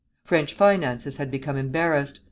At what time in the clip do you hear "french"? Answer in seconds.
0.25-0.55